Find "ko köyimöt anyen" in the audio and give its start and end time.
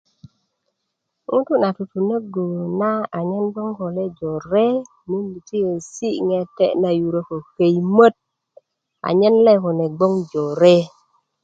7.29-9.35